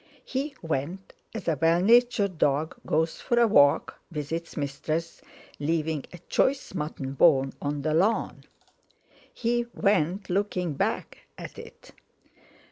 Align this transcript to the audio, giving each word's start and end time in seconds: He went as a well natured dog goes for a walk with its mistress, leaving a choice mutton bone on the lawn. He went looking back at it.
He 0.25 0.55
went 0.63 1.13
as 1.35 1.47
a 1.47 1.55
well 1.61 1.79
natured 1.79 2.39
dog 2.39 2.73
goes 2.87 3.21
for 3.21 3.39
a 3.39 3.45
walk 3.45 3.99
with 4.11 4.31
its 4.31 4.57
mistress, 4.57 5.21
leaving 5.59 6.05
a 6.11 6.17
choice 6.27 6.73
mutton 6.73 7.13
bone 7.13 7.53
on 7.61 7.83
the 7.83 7.93
lawn. 7.93 8.45
He 9.31 9.67
went 9.75 10.27
looking 10.27 10.73
back 10.73 11.19
at 11.37 11.59
it. 11.59 11.91